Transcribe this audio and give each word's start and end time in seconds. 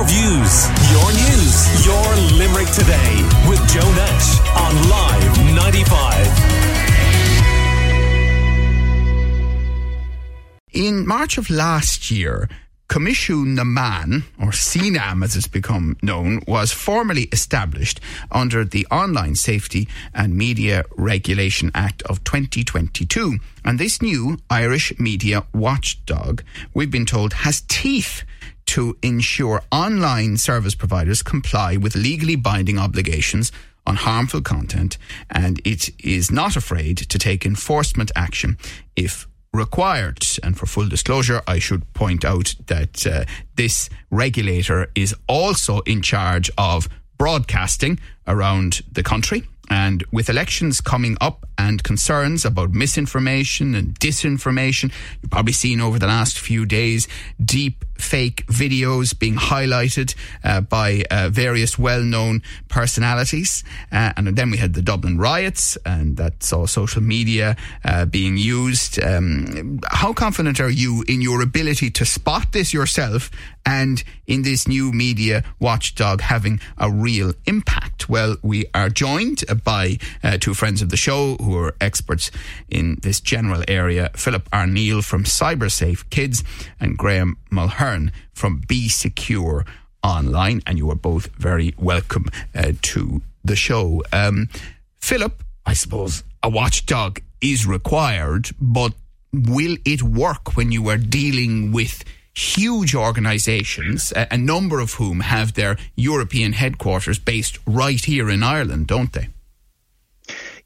Your 0.00 0.08
views, 0.08 0.64
your 0.90 1.12
news, 1.12 1.84
your 1.84 2.16
Limerick 2.38 2.70
today 2.72 3.22
with 3.46 3.60
Joe 3.68 3.92
Nash 3.92 4.40
on 4.56 4.88
Live 4.88 5.38
95. 5.54 6.26
In 10.72 11.06
March 11.06 11.36
of 11.36 11.50
last 11.50 12.10
year, 12.10 12.48
Coimisiún 12.88 13.56
na 13.56 13.64
Meán, 13.64 14.22
or 14.40 14.52
CNAM 14.52 15.22
as 15.22 15.36
it's 15.36 15.46
become 15.46 15.98
known, 16.00 16.40
was 16.48 16.72
formally 16.72 17.28
established 17.30 18.00
under 18.32 18.64
the 18.64 18.86
Online 18.90 19.34
Safety 19.34 19.86
and 20.14 20.34
Media 20.34 20.86
Regulation 20.96 21.70
Act 21.74 22.02
of 22.04 22.24
2022. 22.24 23.38
And 23.66 23.78
this 23.78 24.00
new 24.00 24.38
Irish 24.48 24.98
media 24.98 25.44
watchdog, 25.52 26.42
we've 26.72 26.90
been 26.90 27.04
told, 27.04 27.34
has 27.34 27.60
teeth 27.68 28.24
to 28.70 28.96
ensure 29.02 29.62
online 29.72 30.36
service 30.36 30.76
providers 30.76 31.22
comply 31.22 31.76
with 31.76 31.96
legally 31.96 32.36
binding 32.36 32.78
obligations 32.78 33.50
on 33.84 33.96
harmful 33.96 34.40
content, 34.40 34.96
and 35.28 35.60
it 35.64 35.90
is 36.04 36.30
not 36.30 36.54
afraid 36.54 36.96
to 36.96 37.18
take 37.18 37.44
enforcement 37.44 38.12
action 38.14 38.56
if 38.94 39.26
required. 39.52 40.24
And 40.44 40.56
for 40.56 40.66
full 40.66 40.88
disclosure, 40.88 41.42
I 41.48 41.58
should 41.58 41.92
point 41.94 42.24
out 42.24 42.54
that 42.66 43.04
uh, 43.04 43.24
this 43.56 43.90
regulator 44.10 44.88
is 44.94 45.16
also 45.26 45.80
in 45.80 46.00
charge 46.00 46.48
of 46.56 46.88
broadcasting 47.18 47.98
around 48.28 48.82
the 48.92 49.02
country. 49.02 49.42
And 49.68 50.04
with 50.12 50.28
elections 50.28 50.80
coming 50.80 51.16
up 51.20 51.46
and 51.56 51.82
concerns 51.82 52.44
about 52.44 52.72
misinformation 52.72 53.74
and 53.74 53.98
disinformation, 53.98 54.92
you've 55.22 55.30
probably 55.30 55.52
seen 55.52 55.80
over 55.80 55.98
the 55.98 56.08
last 56.08 56.38
few 56.38 56.66
days 56.66 57.06
deep 57.44 57.84
fake 58.10 58.44
videos 58.46 59.16
being 59.16 59.36
highlighted 59.36 60.14
uh, 60.42 60.60
by 60.60 61.04
uh, 61.10 61.28
various 61.30 61.78
well 61.78 62.02
known 62.02 62.42
personalities. 62.68 63.62
Uh, 63.92 64.12
and 64.16 64.36
then 64.36 64.50
we 64.50 64.58
had 64.58 64.74
the 64.74 64.82
Dublin 64.82 65.16
riots, 65.18 65.78
and 65.86 66.16
that 66.16 66.42
saw 66.42 66.66
social 66.66 67.02
media 67.02 67.56
uh, 67.84 68.04
being 68.06 68.36
used. 68.36 69.02
Um, 69.02 69.80
how 69.88 70.12
confident 70.12 70.60
are 70.60 70.74
you 70.82 71.04
in 71.06 71.22
your 71.22 71.40
ability 71.42 71.90
to 71.90 72.04
spot 72.04 72.52
this 72.52 72.74
yourself 72.74 73.30
and 73.64 74.02
in 74.26 74.42
this 74.42 74.66
new 74.66 74.92
media 74.92 75.44
watchdog 75.58 76.20
having 76.20 76.60
a 76.78 76.90
real 76.90 77.32
impact? 77.46 78.08
Well, 78.08 78.36
we 78.42 78.66
are 78.74 78.88
joined 78.88 79.44
by 79.64 79.98
uh, 80.22 80.38
two 80.38 80.54
friends 80.54 80.82
of 80.82 80.88
the 80.88 80.96
show 80.96 81.36
who 81.36 81.56
are 81.58 81.74
experts 81.80 82.30
in 82.68 82.98
this 83.02 83.20
general 83.20 83.62
area 83.68 84.10
Philip 84.14 84.48
Arneill 84.50 85.04
from 85.04 85.24
CyberSafe 85.24 86.08
Kids 86.10 86.42
and 86.78 86.96
Graham 86.96 87.36
Mulhern 87.50 88.10
from 88.32 88.62
Be 88.66 88.88
Secure 88.88 89.64
Online. 90.02 90.62
And 90.66 90.78
you 90.78 90.90
are 90.90 90.96
both 90.96 91.26
very 91.36 91.74
welcome 91.78 92.26
uh, 92.54 92.72
to 92.82 93.22
the 93.44 93.56
show. 93.56 94.02
Um, 94.12 94.48
Philip, 95.00 95.42
I 95.66 95.74
suppose 95.74 96.24
a 96.42 96.48
watchdog 96.48 97.20
is 97.40 97.66
required, 97.66 98.50
but 98.60 98.92
will 99.32 99.76
it 99.84 100.02
work 100.02 100.56
when 100.56 100.72
you 100.72 100.88
are 100.88 100.98
dealing 100.98 101.72
with 101.72 102.04
huge 102.40 102.94
organisations, 102.94 104.12
a, 104.16 104.26
a 104.30 104.38
number 104.38 104.80
of 104.80 104.94
whom 104.94 105.20
have 105.20 105.54
their 105.54 105.76
European 105.94 106.52
headquarters 106.54 107.18
based 107.18 107.58
right 107.66 108.04
here 108.04 108.30
in 108.30 108.42
Ireland, 108.42 108.86
don't 108.86 109.12
they? 109.12 109.28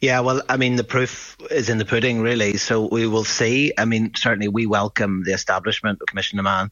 Yeah, 0.01 0.21
well, 0.21 0.43
I 0.49 0.57
mean, 0.57 0.77
the 0.77 0.85
proof 0.85 1.37
is 1.51 1.69
in 1.69 1.79
the 1.79 1.85
pudding, 1.85 2.21
really. 2.21 2.57
So 2.59 2.87
we 2.87 3.07
will 3.07 3.25
see. 3.25 3.73
I 3.79 3.85
mean, 3.87 4.13
certainly 4.15 4.49
we 4.49 4.67
welcome 4.67 5.25
the 5.25 5.33
establishment 5.33 5.99
of 6.01 6.07
Coimisiún 6.07 6.35
na 6.35 6.43
Meán 6.43 6.71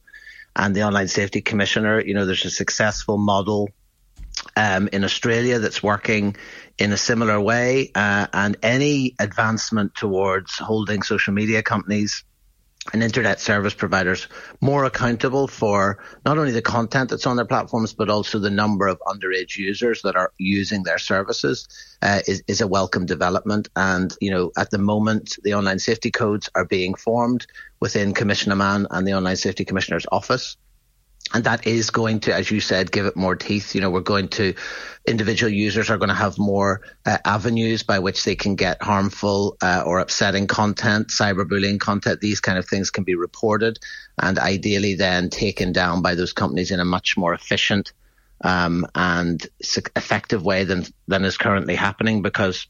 and 0.55 0.75
the 0.75 0.83
Online 0.83 1.07
Safety 1.07 1.41
Commissioner. 1.41 1.99
You 1.99 2.13
know, 2.13 2.25
there's 2.25 2.45
a 2.45 2.51
successful 2.51 3.17
model 3.17 3.69
um, 4.55 4.87
in 4.91 5.03
Australia 5.03 5.59
that's 5.59 5.81
working 5.81 6.35
in 6.77 6.91
a 6.91 6.97
similar 6.97 7.39
way, 7.39 7.91
uh, 7.95 8.27
and 8.33 8.57
any 8.61 9.15
advancement 9.19 9.95
towards 9.95 10.57
holding 10.57 11.01
social 11.03 11.33
media 11.33 11.63
companies 11.63 12.23
and 12.91 13.01
internet 13.01 13.39
service 13.39 13.73
providers 13.73 14.27
more 14.59 14.83
accountable 14.83 15.47
for 15.47 16.03
not 16.25 16.37
only 16.37 16.51
the 16.51 16.61
content 16.61 17.09
that's 17.09 17.25
on 17.25 17.37
their 17.37 17.45
platforms, 17.45 17.93
but 17.93 18.09
also 18.09 18.39
the 18.39 18.49
number 18.49 18.87
of 18.87 18.99
underage 19.07 19.55
users 19.55 20.01
that 20.01 20.17
are 20.17 20.33
using 20.37 20.83
their 20.83 20.97
services 20.97 21.67
uh, 22.01 22.19
is, 22.27 22.43
is 22.47 22.59
a 22.59 22.67
welcome 22.67 23.05
development. 23.05 23.69
And, 23.75 24.13
you 24.19 24.31
know, 24.31 24.51
at 24.57 24.69
the 24.69 24.79
moment, 24.79 25.37
the 25.43 25.53
online 25.53 25.79
safety 25.79 26.11
codes 26.11 26.49
are 26.55 26.65
being 26.65 26.93
formed 26.93 27.47
within 27.79 28.13
Coimisiún 28.13 28.47
na 28.47 28.55
Meán 28.55 28.85
and 28.91 29.07
the 29.07 29.13
Online 29.13 29.37
Safety 29.37 29.63
Commissioner's 29.63 30.05
office 30.11 30.57
and 31.33 31.43
that 31.45 31.65
is 31.65 31.89
going 31.89 32.19
to, 32.21 32.33
as 32.33 32.51
you 32.51 32.59
said, 32.59 32.91
give 32.91 33.07
it 33.07 33.15
more 33.15 33.35
teeth. 33.35 33.73
You 33.73 33.81
know, 33.81 33.89
we're 33.89 34.01
going 34.01 34.27
to, 34.29 34.53
individual 35.07 35.51
users 35.51 35.89
are 35.89 35.97
going 35.97 36.09
to 36.09 36.15
have 36.15 36.37
more 36.37 36.81
uh, 37.07 37.17
avenues 37.25 37.81
by 37.81 37.97
which 37.99 38.23
they 38.23 38.35
can 38.35 38.55
get 38.55 38.81
harmful 38.83 39.57
uh, 39.61 39.83
or 39.83 39.99
upsetting 39.99 40.45
content, 40.45 41.07
cyberbullying 41.07 41.79
content. 41.79 42.21
These 42.21 42.39
kind 42.39 42.59
of 42.59 42.67
things 42.67 42.91
can 42.91 43.03
be 43.03 43.15
reported 43.15 43.79
and 44.21 44.37
ideally 44.37 44.93
then 44.93 45.31
taken 45.31 45.73
down 45.73 46.03
by 46.03 46.13
those 46.13 46.33
companies 46.33 46.69
in 46.69 46.79
a 46.79 46.85
much 46.85 47.17
more 47.17 47.33
efficient 47.33 47.93
um, 48.41 48.85
and 48.93 49.43
effective 49.95 50.43
way 50.43 50.65
than 50.65 50.85
than 51.07 51.23
is 51.23 51.37
currently 51.37 51.75
happening 51.75 52.21
because 52.21 52.67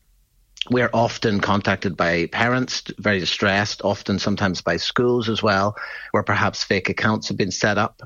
we're 0.70 0.92
often 0.94 1.42
contacted 1.42 1.98
by 1.98 2.28
parents, 2.28 2.84
very 2.98 3.20
distressed, 3.20 3.82
often 3.84 4.20
sometimes 4.20 4.62
by 4.62 4.78
schools 4.78 5.28
as 5.28 5.44
well, 5.44 5.76
where 6.12 6.24
perhaps 6.24 6.64
fake 6.64 6.88
accounts 6.88 7.28
have 7.28 7.36
been 7.36 7.52
set 7.52 7.78
up 7.78 8.02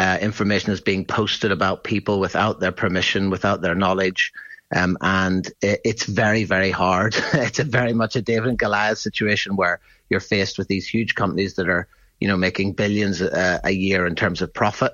uh, 0.00 0.16
information 0.22 0.72
is 0.72 0.80
being 0.80 1.04
posted 1.04 1.52
about 1.52 1.84
people 1.84 2.20
without 2.20 2.58
their 2.58 2.72
permission, 2.72 3.28
without 3.28 3.60
their 3.60 3.74
knowledge. 3.74 4.32
Um, 4.74 4.96
and 5.02 5.46
it, 5.60 5.82
it's 5.84 6.04
very, 6.04 6.44
very 6.44 6.70
hard. 6.70 7.14
it's 7.34 7.58
a 7.58 7.64
very 7.64 7.92
much 7.92 8.16
a 8.16 8.22
David 8.22 8.48
and 8.48 8.58
Goliath 8.58 8.96
situation 8.96 9.56
where 9.56 9.78
you're 10.08 10.20
faced 10.20 10.56
with 10.56 10.68
these 10.68 10.88
huge 10.88 11.14
companies 11.16 11.56
that 11.56 11.68
are, 11.68 11.86
you 12.18 12.28
know, 12.28 12.38
making 12.38 12.72
billions 12.72 13.20
a, 13.20 13.60
a 13.62 13.72
year 13.72 14.06
in 14.06 14.14
terms 14.14 14.40
of 14.40 14.54
profit. 14.54 14.92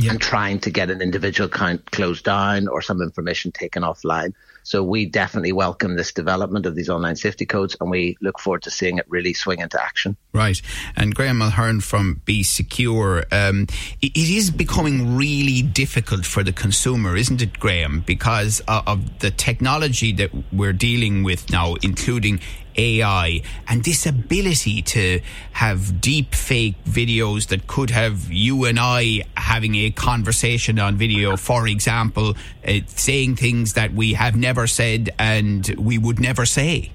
Yeah. 0.00 0.12
and 0.12 0.20
trying 0.20 0.60
to 0.60 0.70
get 0.70 0.88
an 0.88 1.02
individual 1.02 1.50
account 1.50 1.90
closed 1.90 2.24
down 2.24 2.68
or 2.68 2.80
some 2.80 3.02
information 3.02 3.52
taken 3.52 3.82
offline. 3.82 4.32
So 4.70 4.84
we 4.84 5.04
definitely 5.04 5.50
welcome 5.50 5.96
this 5.96 6.12
development 6.12 6.64
of 6.64 6.76
these 6.76 6.88
online 6.88 7.16
safety 7.16 7.44
codes 7.44 7.76
and 7.80 7.90
we 7.90 8.16
look 8.20 8.38
forward 8.38 8.62
to 8.62 8.70
seeing 8.70 8.98
it 8.98 9.06
really 9.08 9.34
swing 9.34 9.58
into 9.58 9.82
action. 9.82 10.16
Right. 10.32 10.62
And 10.94 11.12
Graham 11.12 11.40
Mulhern 11.40 11.82
from 11.82 12.20
Be 12.24 12.44
Secure, 12.44 13.24
um, 13.32 13.66
it, 14.00 14.16
is 14.16 14.52
becoming 14.52 15.16
really 15.16 15.60
difficult 15.60 16.24
for 16.24 16.44
the 16.44 16.52
consumer, 16.52 17.16
isn't 17.16 17.42
it, 17.42 17.58
Graham? 17.58 18.04
Because 18.06 18.62
of 18.68 19.18
the 19.18 19.32
technology 19.32 20.12
that 20.12 20.30
we're 20.52 20.72
dealing 20.72 21.24
with 21.24 21.50
now, 21.50 21.74
including 21.82 22.38
AI 22.76 23.42
and 23.68 23.84
this 23.84 24.06
ability 24.06 24.82
to 24.82 25.20
have 25.52 26.00
deep 26.00 26.34
fake 26.34 26.82
videos 26.84 27.48
that 27.48 27.66
could 27.66 27.90
have 27.90 28.32
you 28.32 28.64
and 28.64 28.78
I 28.80 29.22
having 29.36 29.74
a 29.74 29.90
conversation 29.90 30.78
on 30.78 30.96
video, 30.96 31.36
for 31.36 31.66
example, 31.66 32.36
uh, 32.66 32.80
saying 32.86 33.36
things 33.36 33.74
that 33.74 33.92
we 33.92 34.14
have 34.14 34.36
never 34.36 34.59
said 34.66 35.10
and 35.18 35.74
we 35.78 35.98
would 35.98 36.20
never 36.20 36.44
say. 36.44 36.92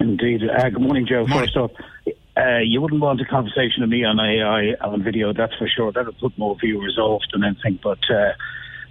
Indeed. 0.00 0.42
Uh, 0.48 0.70
good 0.70 0.80
morning, 0.80 1.06
Joe. 1.06 1.26
Morning. 1.26 1.48
First 1.48 1.56
off, 1.56 1.70
uh, 2.36 2.58
you 2.58 2.80
wouldn't 2.80 3.00
want 3.00 3.20
a 3.20 3.24
conversation 3.24 3.82
with 3.82 3.90
me 3.90 4.04
on 4.04 4.18
AI 4.18 4.74
on 4.80 5.02
video, 5.02 5.32
that's 5.32 5.54
for 5.56 5.68
sure. 5.68 5.92
That 5.92 6.06
would 6.06 6.18
put 6.18 6.36
more 6.38 6.56
viewers 6.60 6.98
off 6.98 7.22
than 7.32 7.44
anything. 7.44 7.78
But 7.82 7.98
uh, 8.10 8.32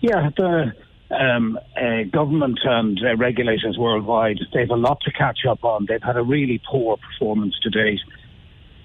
yeah, 0.02 0.30
the 0.38 0.74
um, 1.12 1.60
uh, 1.76 2.04
government 2.12 2.60
and 2.64 3.00
uh, 3.04 3.16
regulators 3.18 3.78
worldwide, 3.78 4.40
they 4.54 4.62
have 4.62 4.70
a 4.70 4.76
lot 4.76 5.02
to 5.02 5.12
catch 5.12 5.40
up 5.50 5.64
on. 5.64 5.86
They've 5.88 6.02
had 6.02 6.18
a 6.18 6.24
really 6.24 6.62
poor 6.70 6.98
performance 6.98 7.58
to 7.64 7.70
date. 7.70 8.00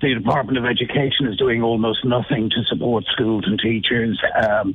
The 0.02 0.14
Department 0.14 0.58
of 0.58 0.64
Education 0.64 1.26
is 1.26 1.36
doing 1.36 1.62
almost 1.62 2.04
nothing 2.04 2.50
to 2.50 2.64
support 2.64 3.04
schools 3.12 3.44
and 3.46 3.58
teachers. 3.58 4.20
Um, 4.42 4.74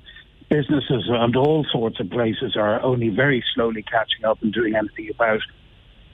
businesses 0.52 1.06
and 1.08 1.36
all 1.38 1.66
sorts 1.72 1.98
of 2.02 2.10
places 2.10 2.58
are 2.58 2.82
only 2.82 3.08
very 3.08 3.42
slowly 3.56 3.82
catching 3.82 4.26
up 4.26 4.38
and 4.44 4.52
doing 4.52 4.76
anything 4.76 5.10
about 5.10 5.40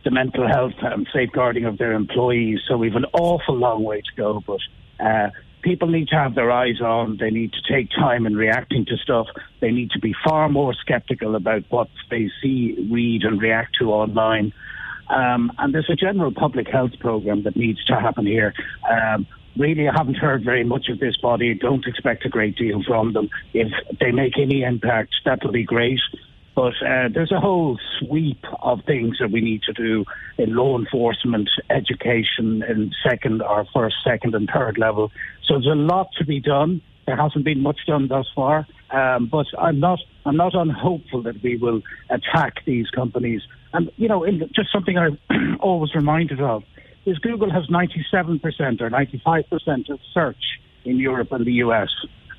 the 0.03 0.11
mental 0.11 0.47
health 0.47 0.75
and 0.83 1.07
safeguarding 1.11 1.65
of 1.65 1.79
their 1.79 1.93
employees. 1.93 2.59
So 2.67 2.77
we've 2.77 2.95
an 2.95 3.07
awful 3.13 3.55
long 3.55 3.83
way 3.83 4.01
to 4.01 4.15
go, 4.15 4.43
but 4.45 4.59
uh, 5.03 5.31
people 5.63 5.87
need 5.87 6.09
to 6.09 6.15
have 6.15 6.35
their 6.35 6.51
eyes 6.51 6.79
on. 6.81 7.17
They 7.19 7.31
need 7.31 7.51
to 7.53 7.73
take 7.73 7.89
time 7.89 8.27
in 8.27 8.35
reacting 8.35 8.85
to 8.85 8.97
stuff. 8.97 9.25
They 9.59 9.71
need 9.71 9.89
to 9.91 9.99
be 9.99 10.13
far 10.23 10.49
more 10.49 10.75
skeptical 10.75 11.35
about 11.35 11.63
what 11.69 11.89
they 12.11 12.29
see, 12.39 12.87
read, 12.91 13.23
and 13.23 13.41
react 13.41 13.77
to 13.79 13.91
online. 13.91 14.53
Um, 15.09 15.51
and 15.57 15.73
there's 15.73 15.89
a 15.89 15.95
general 15.95 16.31
public 16.31 16.67
health 16.67 16.91
program 16.99 17.41
that 17.43 17.55
needs 17.55 17.83
to 17.85 17.95
happen 17.95 18.27
here. 18.27 18.53
Um, 18.87 19.25
really, 19.59 19.85
haven't 19.85 20.15
heard 20.15 20.43
very 20.43 20.63
much 20.63 20.89
of 20.89 20.99
this 20.99 21.17
body. 21.17 21.53
Don't 21.53 21.85
expect 21.85 22.25
a 22.25 22.29
great 22.29 22.55
deal 22.57 22.81
from 22.85 23.13
them. 23.13 23.29
If 23.53 23.71
they 23.99 24.11
make 24.11 24.37
any 24.37 24.63
impact, 24.63 25.15
that'll 25.25 25.51
be 25.51 25.63
great. 25.63 25.99
But 26.57 26.73
uh, 26.81 27.09
there's 27.13 27.31
a 27.31 27.39
whole 27.39 27.77
sweep 27.99 28.43
of 28.63 28.79
things 28.85 29.17
that 29.19 29.29
we 29.29 29.41
need 29.41 29.61
to 29.63 29.73
do 29.73 30.05
in 30.39 30.55
law 30.55 30.75
enforcement, 30.75 31.49
education, 31.69 32.63
and 32.63 32.95
second 33.07 33.43
or 33.43 33.67
first, 33.71 33.97
second, 34.03 34.33
and 34.33 34.49
third 34.51 34.79
level. 34.79 35.11
So 35.45 35.53
there's 35.53 35.67
a 35.67 35.75
lot 35.75 36.07
to 36.17 36.25
be 36.25 36.39
done. 36.39 36.81
There 37.05 37.15
hasn't 37.15 37.45
been 37.45 37.61
much 37.61 37.81
done 37.85 38.07
thus 38.07 38.25
far, 38.35 38.65
um, 38.89 39.27
but 39.31 39.45
I'm 39.57 39.79
not 39.79 39.99
I'm 40.25 40.35
not 40.35 40.55
unhopeful 40.55 41.21
that 41.23 41.41
we 41.43 41.57
will 41.57 41.83
attack 42.09 42.65
these 42.65 42.89
companies. 42.89 43.43
And 43.71 43.91
you 43.97 44.07
know, 44.07 44.25
just 44.53 44.71
something 44.73 44.97
I'm 44.97 45.19
always 45.59 45.93
reminded 45.93 46.41
of 46.41 46.63
is 47.07 47.17
Google 47.19 47.49
has 47.49 47.65
97% 47.67 48.81
or 48.81 48.89
95% 48.89 49.89
of 49.89 49.99
search 50.13 50.59
in 50.83 50.99
Europe 50.99 51.31
and 51.31 51.45
the 51.45 51.53
US. 51.53 51.89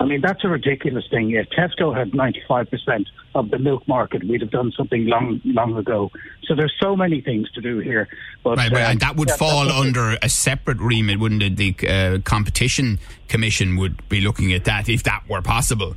I 0.00 0.04
mean, 0.04 0.20
that's 0.20 0.44
a 0.44 0.48
ridiculous 0.48 1.04
thing. 1.10 1.32
If 1.32 1.48
Tesco 1.48 1.96
had 1.96 2.12
95% 2.12 3.06
of 3.34 3.50
the 3.50 3.58
milk 3.58 3.88
market, 3.88 4.22
we'd 4.28 4.42
have 4.42 4.50
done 4.50 4.72
something 4.76 5.06
long, 5.06 5.40
long 5.44 5.76
ago. 5.76 6.10
So 6.44 6.54
there's 6.54 6.74
so 6.80 6.94
many 6.94 7.20
things 7.20 7.50
to 7.52 7.60
do 7.60 7.78
here. 7.80 8.08
But, 8.44 8.58
right, 8.58 8.72
and 8.72 9.00
that 9.00 9.16
would 9.16 9.28
yeah, 9.28 9.36
fall 9.36 9.72
under 9.72 10.16
a 10.22 10.28
separate 10.28 10.78
remit, 10.78 11.18
wouldn't 11.18 11.42
it? 11.42 11.56
The 11.56 11.88
uh, 11.88 12.18
Competition 12.20 13.00
Commission 13.26 13.76
would 13.76 14.08
be 14.08 14.20
looking 14.20 14.52
at 14.52 14.64
that 14.66 14.88
if 14.88 15.02
that 15.02 15.24
were 15.28 15.42
possible. 15.42 15.96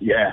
Yeah. 0.00 0.32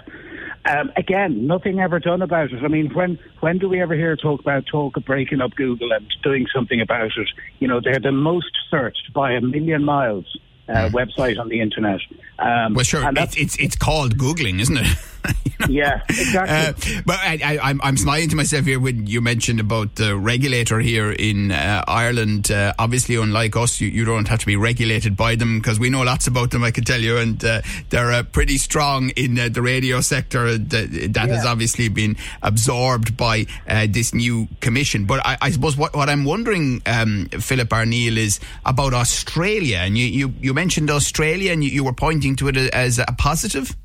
Um, 0.65 0.91
again, 0.97 1.47
nothing 1.47 1.79
ever 1.79 1.99
done 1.99 2.21
about 2.21 2.51
it. 2.51 2.63
I 2.63 2.67
mean, 2.67 2.93
when 2.93 3.17
when 3.39 3.57
do 3.57 3.69
we 3.69 3.81
ever 3.81 3.95
hear 3.95 4.15
talk 4.15 4.41
about 4.41 4.65
talk 4.65 4.97
of 4.97 5.05
breaking 5.05 5.41
up 5.41 5.55
Google 5.55 5.91
and 5.93 6.05
doing 6.21 6.47
something 6.53 6.81
about 6.81 7.11
it? 7.17 7.29
You 7.59 7.67
know, 7.67 7.79
they're 7.83 7.99
the 7.99 8.11
most 8.11 8.51
searched 8.69 9.13
by 9.13 9.31
a 9.31 9.41
million 9.41 9.83
miles 9.83 10.37
uh, 10.69 10.89
mm. 10.89 10.91
website 10.91 11.39
on 11.39 11.49
the 11.49 11.59
internet. 11.59 11.99
Um, 12.37 12.73
well, 12.73 12.85
sure, 12.85 13.03
it's, 13.15 13.35
it's, 13.35 13.55
it's 13.57 13.75
called 13.75 14.17
googling, 14.17 14.61
isn't 14.61 14.77
it? 14.77 14.87
you 15.43 15.51
know? 15.59 15.65
Yeah, 15.67 16.01
exactly. 16.07 16.95
Uh, 16.95 17.01
but 17.05 17.19
I, 17.19 17.39
I, 17.43 17.69
I'm 17.69 17.81
I'm 17.81 17.97
smiling 17.97 18.29
to 18.29 18.35
myself 18.35 18.65
here 18.65 18.79
when 18.79 19.07
you 19.07 19.21
mentioned 19.21 19.59
about 19.59 19.95
the 19.95 20.15
regulator 20.15 20.79
here 20.79 21.11
in 21.11 21.51
uh, 21.51 21.83
Ireland. 21.87 22.51
Uh, 22.51 22.73
obviously, 22.79 23.15
unlike 23.15 23.55
us, 23.55 23.81
you, 23.81 23.89
you 23.89 24.05
don't 24.05 24.27
have 24.27 24.39
to 24.39 24.45
be 24.45 24.55
regulated 24.55 25.17
by 25.17 25.35
them 25.35 25.59
because 25.59 25.79
we 25.79 25.89
know 25.89 26.03
lots 26.03 26.27
about 26.27 26.51
them. 26.51 26.63
I 26.63 26.71
can 26.71 26.85
tell 26.85 27.01
you, 27.01 27.17
and 27.17 27.43
uh, 27.43 27.61
they're 27.89 28.11
uh, 28.11 28.23
pretty 28.23 28.57
strong 28.57 29.09
in 29.11 29.35
the 29.35 29.61
radio 29.61 29.99
sector. 30.01 30.57
That, 30.57 30.91
that 31.13 31.27
yeah. 31.27 31.35
has 31.35 31.45
obviously 31.45 31.89
been 31.89 32.15
absorbed 32.41 33.17
by 33.17 33.45
this 33.89 34.13
new 34.13 34.47
commission. 34.61 35.05
But 35.05 35.25
I, 35.25 35.37
I 35.41 35.51
suppose 35.51 35.75
what, 35.75 35.95
what 35.95 36.09
I'm 36.09 36.25
wondering, 36.25 36.81
um, 36.85 37.27
Philip 37.31 37.69
Arneill, 37.69 38.17
is 38.17 38.39
about 38.65 38.93
Australia, 38.93 39.79
and 39.79 39.97
you 39.97 40.05
you, 40.05 40.33
you 40.39 40.53
mentioned 40.59 40.91
Australia, 40.91 41.53
and 41.53 41.63
you, 41.63 41.69
you 41.69 41.83
were 41.85 41.93
pointing 41.93 42.35
to 42.35 42.49
it 42.49 42.57
as 42.57 42.99
a 42.99 43.15
positive. 43.17 43.77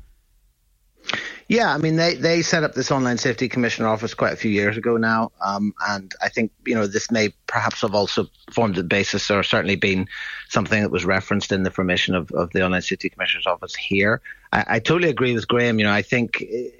Yeah, 1.47 1.73
I 1.73 1.77
mean, 1.77 1.95
they, 1.95 2.15
they 2.15 2.41
set 2.41 2.63
up 2.63 2.73
this 2.73 2.91
online 2.91 3.17
safety 3.17 3.47
commissioner 3.47 3.87
office 3.87 4.13
quite 4.13 4.33
a 4.33 4.35
few 4.35 4.51
years 4.51 4.75
ago 4.75 4.97
now, 4.97 5.31
um, 5.39 5.73
and 5.87 6.11
I 6.21 6.27
think 6.27 6.51
you 6.65 6.75
know 6.75 6.85
this 6.85 7.09
may 7.09 7.29
perhaps 7.47 7.79
have 7.81 7.95
also 7.95 8.27
formed 8.51 8.75
the 8.75 8.83
basis, 8.83 9.31
or 9.31 9.41
certainly 9.43 9.77
been 9.77 10.09
something 10.49 10.81
that 10.81 10.91
was 10.91 11.05
referenced 11.05 11.53
in 11.53 11.63
the 11.63 11.71
formation 11.71 12.13
of, 12.13 12.29
of 12.31 12.51
the 12.51 12.65
online 12.65 12.81
safety 12.81 13.09
commissioner's 13.09 13.47
office 13.47 13.75
here. 13.75 14.21
I, 14.51 14.65
I 14.67 14.79
totally 14.79 15.09
agree 15.09 15.33
with 15.33 15.47
Graham. 15.47 15.79
You 15.79 15.85
know, 15.85 15.93
I 15.93 16.01
think. 16.01 16.41
Eh, 16.41 16.71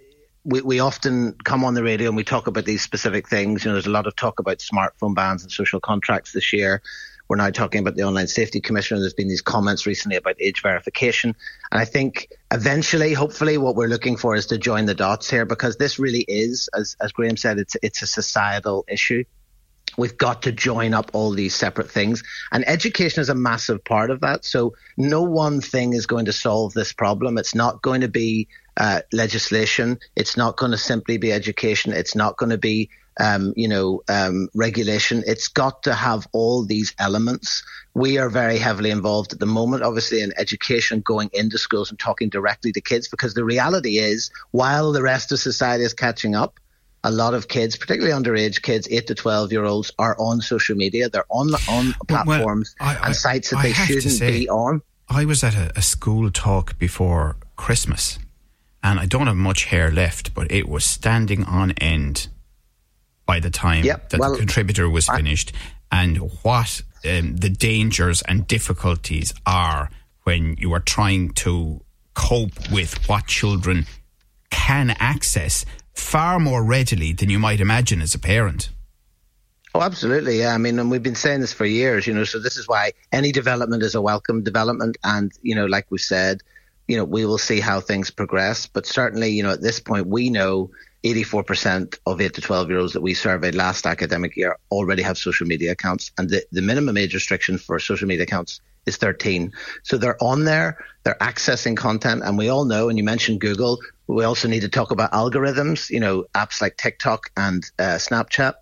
we, 0.48 0.62
we 0.62 0.80
often 0.80 1.34
come 1.44 1.66
on 1.66 1.74
the 1.74 1.82
radio 1.82 2.08
and 2.08 2.16
we 2.16 2.24
talk 2.24 2.46
about 2.46 2.66
these 2.66 2.84
specific 2.84 3.28
things. 3.28 3.66
You 3.66 3.70
know, 3.70 3.74
there's 3.74 3.88
a 3.88 3.98
lot 4.00 4.06
of 4.06 4.16
talk 4.16 4.38
about 4.40 4.60
smartphone 4.60 5.16
bans 5.16 5.42
and 5.42 5.52
social 5.52 5.80
contracts 5.80 6.34
this 6.34 6.54
year. 6.54 6.84
We're 7.28 7.38
now 7.38 7.50
talking 7.50 7.82
about 7.82 7.96
the 7.96 8.04
Online 8.04 8.28
Safety 8.28 8.62
Commissioner. 8.62 9.00
There's 9.00 9.14
been 9.14 9.28
these 9.28 9.42
comments 9.42 9.86
recently 9.86 10.18
about 10.18 10.36
age 10.40 10.62
verification. 10.62 11.36
And 11.72 11.82
I 11.82 11.86
think 11.86 12.30
eventually, 12.52 13.14
hopefully, 13.14 13.58
what 13.58 13.76
we're 13.76 13.88
looking 13.88 14.16
for 14.16 14.36
is 14.36 14.46
to 14.48 14.58
join 14.58 14.86
the 14.86 14.94
dots 14.94 15.30
here 15.30 15.46
because 15.46 15.78
this 15.78 15.98
really 15.98 16.26
is, 16.28 16.70
as, 16.76 16.96
as 17.02 17.12
Graham 17.12 17.38
said, 17.38 17.58
it's, 17.58 17.76
it's 17.82 18.04
a 18.04 18.08
societal 18.08 18.86
issue. 18.88 19.24
We've 19.98 20.18
got 20.18 20.44
to 20.44 20.52
join 20.52 20.94
up 20.94 21.12
all 21.14 21.32
these 21.32 21.56
separate 21.56 21.90
things. 21.90 22.22
And 22.52 22.68
education 22.68 23.22
is 23.22 23.30
a 23.30 23.36
massive 23.36 23.84
part 23.84 24.12
of 24.12 24.22
that. 24.22 24.46
So 24.46 24.76
no 24.98 25.24
one 25.24 25.62
thing 25.62 25.94
is 25.94 26.06
going 26.06 26.26
to 26.26 26.34
solve 26.34 26.74
this 26.74 26.94
problem. 26.94 27.38
It's 27.38 27.56
not 27.56 27.82
going 27.82 28.02
to 28.02 28.08
be 28.08 28.48
uh, 28.78 29.02
legislation. 29.14 30.00
It's 30.16 30.36
not 30.36 30.58
going 30.58 30.72
to 30.72 30.78
simply 30.78 31.18
be 31.18 31.32
education. 31.32 31.94
It's 31.94 32.16
not 32.16 32.38
going 32.38 32.50
to 32.50 32.58
be 32.58 32.90
um, 33.20 33.54
you 33.56 33.68
know, 33.68 34.02
um, 34.10 34.50
regulation. 34.54 35.24
It's 35.26 35.48
got 35.48 35.84
to 35.84 35.94
have 35.94 36.28
all 36.32 36.66
these 36.66 36.94
elements. 37.00 37.64
We 37.94 38.18
are 38.18 38.30
very 38.30 38.58
heavily 38.58 38.92
involved 38.92 39.34
at 39.34 39.40
the 39.40 39.46
moment, 39.46 39.84
obviously, 39.84 40.22
in 40.22 40.34
education, 40.38 41.02
going 41.02 41.30
into 41.34 41.58
schools 41.58 41.90
and 41.90 42.00
talking 42.00 42.30
directly 42.30 42.72
to 42.74 42.82
kids, 42.82 43.08
because 43.08 43.34
the 43.34 43.46
reality 43.46 44.00
is, 44.00 44.32
while 44.52 44.92
the 44.92 45.02
rest 45.02 45.32
of 45.32 45.40
society 45.40 45.84
is 45.84 45.94
catching 45.94 46.36
up, 46.36 46.60
a 47.06 47.12
lot 47.12 47.34
of 47.34 47.48
kids, 47.48 47.78
particularly 47.78 48.14
underage 48.14 48.62
kids, 48.62 48.88
eight 48.90 49.08
to 49.08 49.16
twelve 49.16 49.52
year 49.52 49.64
olds, 49.64 49.92
are 50.00 50.18
on 50.20 50.42
social 50.42 50.76
media. 50.76 51.08
They're 51.08 51.26
on 51.30 51.54
on 51.70 51.94
platforms 52.08 52.76
well, 52.80 52.90
I, 52.90 52.96
I, 52.96 53.06
and 53.06 53.16
sites 53.16 53.52
that 53.52 53.58
I 53.58 53.64
they 53.64 53.74
shouldn't 53.74 54.14
say, 54.14 54.32
be 54.40 54.50
on. 54.50 54.82
I 55.08 55.24
was 55.24 55.44
at 55.44 55.56
a, 55.56 55.72
a 55.78 55.82
school 55.82 56.32
talk 56.32 56.80
before 56.80 57.38
Christmas, 57.56 58.18
and 58.84 59.00
I 59.00 59.06
don't 59.06 59.28
have 59.28 59.36
much 59.36 59.66
hair 59.66 59.92
left, 59.92 60.34
but 60.34 60.52
it 60.52 60.68
was 60.68 60.84
standing 60.84 61.44
on 61.46 61.72
end 61.74 62.28
by 63.26 63.40
the 63.40 63.50
time 63.50 63.84
yep, 63.84 64.10
that 64.10 64.20
well, 64.20 64.32
the 64.32 64.38
contributor 64.38 64.90
was 64.90 65.08
finished, 65.08 65.52
and 65.92 66.18
what 66.44 66.82
um, 67.06 67.38
the 67.38 67.50
dangers 67.50 68.22
and 68.24 68.48
difficulties 68.48 69.34
are 69.46 69.90
when 70.24 70.56
you 70.58 70.74
are 70.74 70.80
trying 70.80 71.30
to 71.30 71.82
cope 72.14 72.72
with 72.72 73.08
what 73.08 73.28
children 73.28 73.86
can 74.50 74.96
access 75.00 75.66
far 75.94 76.40
more 76.40 76.64
readily 76.64 77.14
than 77.14 77.30
you 77.30 77.40
might 77.40 77.60
imagine 77.60 78.02
as 78.02 78.16
a 78.16 78.20
parent. 78.20 78.70
Oh, 79.74 79.82
absolutely. 79.82 80.40
Yeah. 80.40 80.54
I 80.54 80.58
mean, 80.58 80.80
and 80.80 80.90
we've 80.90 81.04
been 81.04 81.16
saying 81.16 81.42
this 81.42 81.52
for 81.52 81.66
years, 81.66 82.08
you 82.08 82.14
know, 82.14 82.24
so 82.24 82.40
this 82.40 82.56
is 82.56 82.68
why 82.68 82.94
any 83.12 83.34
development 83.34 83.84
is 83.84 83.94
a 83.94 84.02
welcome 84.02 84.42
development. 84.42 84.98
And, 85.04 85.34
you 85.42 85.54
know, 85.54 85.66
like 85.66 85.88
we 85.90 85.98
said, 85.98 86.42
you 86.88 86.96
know, 86.96 87.04
we 87.04 87.26
will 87.26 87.38
see 87.38 87.60
how 87.60 87.82
things 87.82 88.10
progress. 88.10 88.68
But 88.68 88.86
certainly, 88.86 89.32
you 89.32 89.44
know, 89.44 89.52
at 89.52 89.62
this 89.62 89.82
point, 89.82 90.08
we 90.08 90.30
know 90.30 90.72
84% 91.06 92.00
of 92.08 92.20
8 92.20 92.34
to 92.34 92.42
12 92.42 92.70
year 92.70 92.80
olds 92.80 92.94
that 92.94 93.02
we 93.02 93.14
surveyed 93.14 93.54
last 93.54 93.86
academic 93.86 94.36
year 94.36 94.58
already 94.72 95.04
have 95.04 95.18
social 95.20 95.46
media 95.46 95.72
accounts. 95.72 96.12
And 96.18 96.30
the, 96.30 96.44
the 96.52 96.64
minimum 96.64 96.98
age 96.98 97.14
restriction 97.14 97.60
for 97.60 97.78
social 97.80 98.08
media 98.08 98.24
accounts 98.24 98.60
is 98.88 98.98
13. 98.98 99.54
So 99.84 99.98
they're 99.98 100.22
on 100.22 100.46
there, 100.46 100.84
they're 101.04 101.18
accessing 101.22 101.78
content. 101.78 102.24
And 102.26 102.38
we 102.40 102.50
all 102.50 102.66
know, 102.66 102.90
and 102.90 102.98
you 102.98 103.04
mentioned 103.04 103.40
Google, 103.40 103.80
we 104.08 104.24
also 104.24 104.48
need 104.48 104.62
to 104.62 104.70
talk 104.70 104.90
about 104.90 105.12
algorithms, 105.12 105.92
you 105.92 106.00
know, 106.00 106.26
apps 106.34 106.60
like 106.60 106.76
TikTok 106.78 107.30
and 107.38 107.64
uh, 107.78 107.98
Snapchat. 107.98 108.56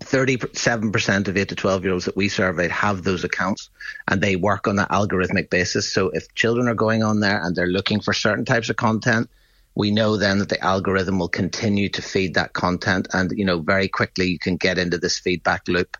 37% 0.00 1.28
of 1.28 1.36
8 1.36 1.48
to 1.48 1.54
12 1.54 1.84
year 1.84 1.92
olds 1.92 2.06
that 2.06 2.16
we 2.16 2.28
surveyed 2.28 2.70
have 2.70 3.04
those 3.04 3.22
accounts 3.22 3.70
and 4.08 4.20
they 4.20 4.34
work 4.34 4.66
on 4.66 4.78
an 4.78 4.86
algorithmic 4.86 5.48
basis. 5.48 5.92
So 5.92 6.08
if 6.08 6.34
children 6.34 6.66
are 6.66 6.74
going 6.74 7.02
on 7.02 7.20
there 7.20 7.40
and 7.40 7.54
they're 7.54 7.66
looking 7.66 8.00
for 8.00 8.12
certain 8.12 8.44
types 8.44 8.68
of 8.68 8.76
content, 8.76 9.28
we 9.74 9.90
know 9.90 10.16
then 10.16 10.38
that 10.38 10.48
the 10.48 10.62
algorithm 10.62 11.18
will 11.18 11.28
continue 11.28 11.88
to 11.88 12.02
feed 12.02 12.34
that 12.34 12.52
content. 12.52 13.08
And 13.12 13.32
you 13.36 13.44
know 13.44 13.60
very 13.60 13.88
quickly 13.88 14.26
you 14.26 14.38
can 14.38 14.56
get 14.56 14.78
into 14.78 14.98
this 14.98 15.18
feedback 15.18 15.68
loop 15.68 15.96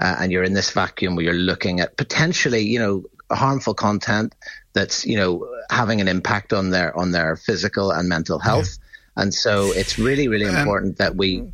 uh, 0.00 0.16
and 0.18 0.32
you're 0.32 0.44
in 0.44 0.54
this 0.54 0.70
vacuum 0.70 1.16
where 1.16 1.24
you're 1.24 1.34
looking 1.34 1.80
at 1.80 1.96
potentially 1.96 2.60
you 2.60 2.78
know 2.78 3.04
harmful 3.30 3.74
content 3.74 4.34
that's 4.72 5.04
you 5.04 5.16
know 5.16 5.48
having 5.70 6.00
an 6.00 6.08
impact 6.08 6.52
on 6.52 6.70
their 6.70 6.96
on 6.96 7.10
their 7.12 7.36
physical 7.36 7.90
and 7.90 8.08
mental 8.08 8.38
health. 8.38 8.78
Yeah. 9.16 9.22
and 9.22 9.34
so 9.34 9.72
it's 9.72 9.98
really 9.98 10.28
really 10.28 10.46
important 10.46 10.92
um, 10.92 10.96
that 10.98 11.16
we 11.16 11.44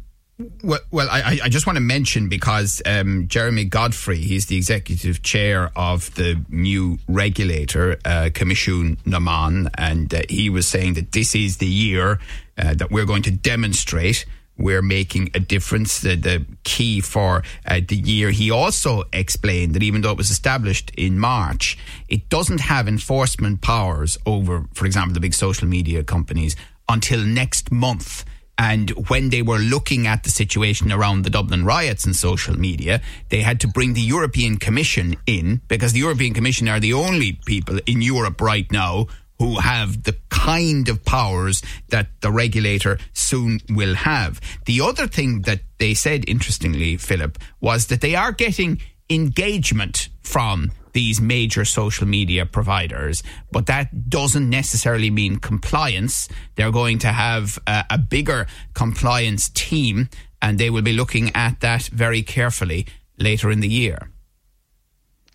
well, 0.62 0.80
well, 0.90 1.08
I, 1.10 1.40
I 1.44 1.48
just 1.48 1.66
want 1.66 1.76
to 1.76 1.82
mention 1.82 2.28
because 2.28 2.82
um, 2.86 3.28
Jeremy 3.28 3.64
Godfrey, 3.64 4.18
he's 4.18 4.46
the 4.46 4.56
executive 4.56 5.22
chair 5.22 5.70
of 5.76 6.14
the 6.14 6.44
new 6.48 6.98
regulator, 7.08 7.98
uh, 8.04 8.30
Commission 8.34 8.96
Naman, 9.06 9.70
and 9.76 10.12
uh, 10.12 10.22
he 10.28 10.50
was 10.50 10.66
saying 10.66 10.94
that 10.94 11.12
this 11.12 11.34
is 11.34 11.58
the 11.58 11.66
year 11.66 12.18
uh, 12.58 12.74
that 12.74 12.90
we're 12.90 13.06
going 13.06 13.22
to 13.22 13.30
demonstrate 13.30 14.24
we're 14.58 14.82
making 14.82 15.30
a 15.34 15.40
difference. 15.40 16.00
The, 16.00 16.14
the 16.14 16.46
key 16.64 17.00
for 17.00 17.42
uh, 17.66 17.80
the 17.86 17.96
year. 17.96 18.30
He 18.30 18.50
also 18.50 19.04
explained 19.12 19.74
that 19.74 19.82
even 19.82 20.02
though 20.02 20.12
it 20.12 20.18
was 20.18 20.30
established 20.30 20.92
in 20.96 21.18
March, 21.18 21.78
it 22.08 22.28
doesn't 22.28 22.60
have 22.60 22.86
enforcement 22.86 23.60
powers 23.62 24.18
over, 24.26 24.66
for 24.74 24.86
example, 24.86 25.14
the 25.14 25.20
big 25.20 25.34
social 25.34 25.66
media 25.66 26.04
companies 26.04 26.54
until 26.88 27.20
next 27.20 27.72
month. 27.72 28.24
And 28.62 28.90
when 29.08 29.30
they 29.30 29.42
were 29.42 29.58
looking 29.58 30.06
at 30.06 30.22
the 30.22 30.30
situation 30.30 30.92
around 30.92 31.24
the 31.24 31.30
Dublin 31.30 31.64
riots 31.64 32.04
and 32.04 32.14
social 32.14 32.56
media, 32.56 33.02
they 33.28 33.40
had 33.40 33.58
to 33.62 33.66
bring 33.66 33.94
the 33.94 34.00
European 34.00 34.56
Commission 34.56 35.16
in 35.26 35.60
because 35.66 35.92
the 35.92 35.98
European 35.98 36.32
Commission 36.32 36.68
are 36.68 36.78
the 36.78 36.92
only 36.92 37.32
people 37.44 37.80
in 37.86 38.00
Europe 38.00 38.40
right 38.40 38.70
now 38.70 39.08
who 39.40 39.58
have 39.58 40.04
the 40.04 40.16
kind 40.28 40.88
of 40.88 41.04
powers 41.04 41.60
that 41.88 42.06
the 42.20 42.30
regulator 42.30 43.00
soon 43.12 43.58
will 43.68 43.96
have. 43.96 44.40
The 44.66 44.80
other 44.80 45.08
thing 45.08 45.42
that 45.42 45.62
they 45.78 45.94
said, 45.94 46.28
interestingly, 46.28 46.96
Philip, 46.96 47.38
was 47.60 47.88
that 47.88 48.00
they 48.00 48.14
are 48.14 48.30
getting 48.30 48.80
engagement 49.08 50.08
from 50.22 50.72
these 50.92 51.20
major 51.20 51.64
social 51.64 52.06
media 52.06 52.46
providers, 52.46 53.22
but 53.50 53.66
that 53.66 54.10
doesn't 54.10 54.48
necessarily 54.48 55.10
mean 55.10 55.36
compliance. 55.36 56.28
They're 56.56 56.72
going 56.72 56.98
to 57.00 57.08
have 57.08 57.58
a, 57.66 57.84
a 57.90 57.98
bigger 57.98 58.46
compliance 58.74 59.48
team 59.48 60.08
and 60.40 60.58
they 60.58 60.70
will 60.70 60.82
be 60.82 60.92
looking 60.92 61.30
at 61.34 61.60
that 61.60 61.84
very 61.84 62.22
carefully 62.22 62.86
later 63.16 63.50
in 63.50 63.60
the 63.60 63.68
year. 63.68 64.10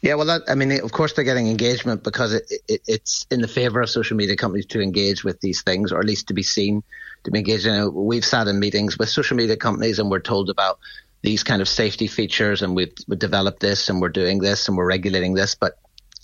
Yeah, 0.02 0.14
well, 0.14 0.28
that, 0.28 0.44
I 0.48 0.54
mean, 0.54 0.72
of 0.80 0.92
course, 0.92 1.14
they're 1.14 1.26
getting 1.26 1.48
engagement 1.48 2.04
because 2.04 2.34
it, 2.34 2.44
it, 2.68 2.82
it's 2.86 3.26
in 3.32 3.42
the 3.42 3.48
favor 3.48 3.82
of 3.82 3.90
social 3.90 4.16
media 4.16 4.36
companies 4.36 4.68
to 4.68 4.82
engage 4.82 5.24
with 5.24 5.42
these 5.42 5.64
things, 5.64 5.92
or 5.92 6.00
at 6.00 6.06
least 6.06 6.28
to 6.28 6.36
be 6.36 6.44
seen, 6.44 6.84
to 7.24 7.32
be 7.32 7.40
engaged. 7.40 7.66
You 7.66 7.72
know, 7.72 7.90
we've 7.90 8.24
sat 8.24 8.48
in 8.48 8.60
meetings 8.60 9.00
with 9.00 9.10
social 9.10 9.36
media 9.36 9.58
companies 9.58 9.98
and 9.98 10.12
we're 10.12 10.20
told 10.20 10.52
about 10.52 10.78
these 11.28 11.44
kind 11.44 11.62
of 11.62 11.68
safety 11.68 12.08
features, 12.08 12.62
and 12.62 12.74
we've, 12.74 12.94
we've 13.06 13.20
developed 13.20 13.60
this, 13.60 13.90
and 13.90 14.02
we're 14.02 14.18
doing 14.22 14.40
this, 14.40 14.70
and 14.70 14.78
we're 14.78 14.88
regulating 14.88 15.34
this. 15.34 15.56
But 15.56 15.74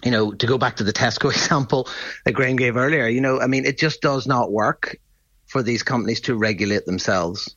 you 0.01 0.11
know, 0.11 0.31
to 0.31 0.47
go 0.47 0.57
back 0.57 0.77
to 0.77 0.85
the 0.85 0.93
Tesco 0.93 1.29
example 1.37 1.89
that 2.23 2.31
Graham 2.31 2.55
gave 2.55 2.77
earlier, 2.77 3.07
you 3.07 3.19
know, 3.19 3.41
I 3.41 3.47
mean, 3.47 3.65
it 3.65 3.77
just 3.77 4.01
does 4.01 4.25
not 4.27 4.51
work 4.51 4.97
for 5.45 5.61
these 5.61 5.83
companies 5.83 6.21
to 6.21 6.35
regulate 6.35 6.85
themselves. 6.85 7.55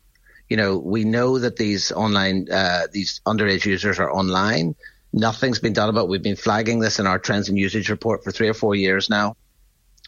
You 0.48 0.56
know, 0.56 0.78
we 0.78 1.04
know 1.04 1.38
that 1.38 1.56
these 1.56 1.92
online, 1.92 2.48
uh, 2.50 2.88
these 2.92 3.20
underage 3.26 3.64
users 3.64 4.00
are 4.00 4.10
online 4.10 4.74
Nothing's 5.16 5.58
been 5.58 5.72
done 5.72 5.88
about. 5.88 6.04
It. 6.04 6.08
We've 6.08 6.22
been 6.22 6.36
flagging 6.36 6.78
this 6.80 6.98
in 6.98 7.06
our 7.06 7.18
trends 7.18 7.48
and 7.48 7.56
usage 7.58 7.88
report 7.88 8.22
for 8.22 8.30
three 8.32 8.48
or 8.48 8.54
four 8.54 8.74
years 8.74 9.08
now. 9.08 9.36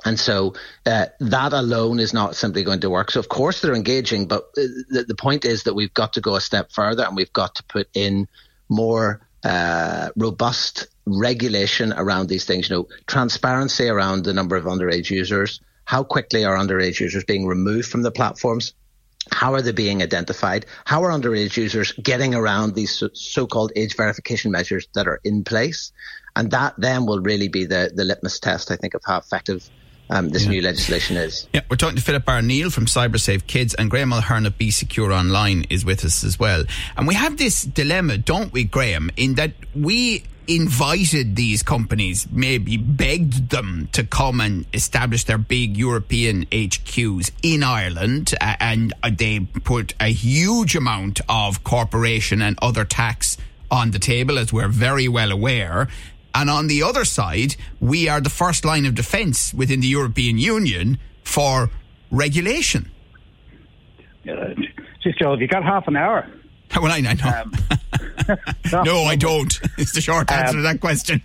And 0.04 0.18
so 0.18 0.54
uh, 0.86 1.06
that 1.20 1.52
alone 1.52 1.98
is 1.98 2.14
not 2.14 2.36
simply 2.36 2.62
going 2.62 2.80
to 2.80 2.90
work. 2.90 3.10
So 3.10 3.20
of 3.20 3.28
course 3.28 3.60
they're 3.60 3.74
engaging, 3.74 4.26
but 4.26 4.44
uh, 4.56 4.62
the, 4.90 5.04
the 5.08 5.14
point 5.14 5.44
is 5.44 5.64
that 5.64 5.74
we've 5.74 5.92
got 5.92 6.12
to 6.12 6.20
go 6.20 6.36
a 6.36 6.40
step 6.40 6.70
further 6.72 7.04
and 7.04 7.16
we've 7.16 7.32
got 7.32 7.56
to 7.56 7.64
put 7.64 7.88
in 7.94 8.28
more 8.68 9.20
uh, 9.44 10.10
robust 10.16 10.86
regulation 11.06 11.92
around 11.92 12.28
these 12.28 12.44
things. 12.44 12.68
You 12.68 12.76
know, 12.76 12.88
transparency 13.06 13.88
around 13.88 14.24
the 14.24 14.32
number 14.32 14.56
of 14.56 14.64
underage 14.64 15.10
users. 15.10 15.60
How 15.84 16.04
quickly 16.04 16.44
are 16.44 16.56
underage 16.56 17.00
users 17.00 17.24
being 17.24 17.46
removed 17.46 17.88
from 17.88 18.02
the 18.02 18.10
platforms? 18.10 18.74
How 19.32 19.54
are 19.54 19.62
they 19.62 19.72
being 19.72 20.02
identified? 20.02 20.66
How 20.84 21.02
are 21.04 21.10
underage 21.10 21.56
users 21.56 21.92
getting 21.92 22.34
around 22.34 22.74
these 22.74 23.02
so 23.14 23.46
called 23.46 23.72
age 23.76 23.96
verification 23.96 24.52
measures 24.52 24.86
that 24.94 25.08
are 25.08 25.20
in 25.24 25.44
place? 25.44 25.92
And 26.36 26.50
that 26.52 26.74
then 26.78 27.04
will 27.04 27.20
really 27.20 27.48
be 27.48 27.66
the, 27.66 27.90
the 27.94 28.04
litmus 28.04 28.38
test, 28.38 28.70
I 28.70 28.76
think, 28.76 28.94
of 28.94 29.02
how 29.04 29.18
effective 29.18 29.68
um, 30.10 30.30
this 30.30 30.44
yeah. 30.44 30.50
new 30.50 30.62
legislation 30.62 31.16
is. 31.16 31.46
Yeah, 31.52 31.62
we're 31.70 31.76
talking 31.76 31.96
to 31.96 32.02
Philip 32.02 32.24
Arneill 32.24 32.72
from 32.72 32.86
CyberSafe 32.86 33.46
Kids, 33.46 33.74
and 33.74 33.90
Graham 33.90 34.10
Mulhern 34.10 34.46
of 34.46 34.56
Be 34.58 34.70
Secure 34.70 35.12
Online 35.12 35.64
is 35.70 35.84
with 35.84 36.04
us 36.04 36.24
as 36.24 36.38
well. 36.38 36.64
And 36.96 37.06
we 37.06 37.14
have 37.14 37.36
this 37.36 37.62
dilemma, 37.62 38.18
don't 38.18 38.52
we, 38.52 38.64
Graham, 38.64 39.10
in 39.16 39.34
that 39.34 39.52
we 39.74 40.24
invited 40.48 41.36
these 41.36 41.62
companies, 41.62 42.26
maybe 42.32 42.78
begged 42.78 43.50
them 43.50 43.88
to 43.92 44.02
come 44.02 44.40
and 44.40 44.64
establish 44.72 45.24
their 45.24 45.38
big 45.38 45.76
European 45.76 46.46
HQs 46.46 47.30
in 47.42 47.62
Ireland, 47.62 48.34
and 48.40 48.94
they 49.12 49.40
put 49.40 49.92
a 50.00 50.10
huge 50.10 50.74
amount 50.74 51.20
of 51.28 51.62
corporation 51.64 52.40
and 52.40 52.58
other 52.62 52.86
tax 52.86 53.36
on 53.70 53.90
the 53.90 53.98
table, 53.98 54.38
as 54.38 54.50
we're 54.50 54.68
very 54.68 55.06
well 55.06 55.30
aware. 55.30 55.88
And 56.34 56.50
on 56.50 56.68
the 56.68 56.82
other 56.82 57.04
side, 57.04 57.56
we 57.80 58.08
are 58.08 58.20
the 58.20 58.30
first 58.30 58.64
line 58.64 58.86
of 58.86 58.94
defence 58.94 59.52
within 59.54 59.80
the 59.80 59.86
European 59.86 60.38
Union 60.38 60.98
for 61.24 61.70
regulation. 62.10 62.90
Uh, 64.28 64.54
just 65.02 65.18
Joe, 65.18 65.32
have 65.32 65.40
you 65.40 65.48
got 65.48 65.64
half 65.64 65.88
an 65.88 65.96
hour? 65.96 66.28
Well, 66.80 66.92
I, 66.92 67.00
know. 67.00 67.10
Um, 67.10 67.52
no, 68.84 69.04
I 69.04 69.16
don't. 69.28 69.58
It's 69.78 69.94
the 69.94 70.02
short 70.02 70.30
answer 70.30 70.50
um, 70.50 70.56
to 70.56 70.62
that 70.62 70.82
question. 70.82 71.22